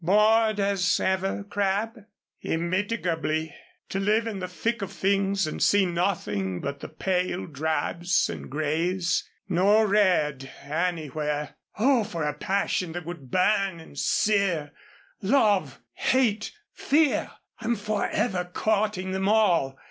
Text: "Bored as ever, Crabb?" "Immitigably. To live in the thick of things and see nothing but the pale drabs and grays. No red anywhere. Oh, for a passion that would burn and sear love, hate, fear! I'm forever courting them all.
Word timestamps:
"Bored 0.03 0.59
as 0.59 0.99
ever, 0.99 1.43
Crabb?" 1.43 2.05
"Immitigably. 2.41 3.53
To 3.89 3.99
live 3.99 4.25
in 4.25 4.39
the 4.39 4.47
thick 4.47 4.81
of 4.81 4.91
things 4.91 5.45
and 5.45 5.61
see 5.61 5.85
nothing 5.85 6.59
but 6.59 6.79
the 6.79 6.89
pale 6.89 7.45
drabs 7.45 8.27
and 8.27 8.49
grays. 8.49 9.29
No 9.47 9.83
red 9.85 10.51
anywhere. 10.63 11.55
Oh, 11.77 12.03
for 12.03 12.23
a 12.23 12.33
passion 12.33 12.93
that 12.93 13.05
would 13.05 13.29
burn 13.29 13.79
and 13.79 13.95
sear 13.95 14.71
love, 15.21 15.79
hate, 15.93 16.51
fear! 16.73 17.29
I'm 17.59 17.75
forever 17.75 18.49
courting 18.51 19.11
them 19.11 19.29
all. 19.29 19.77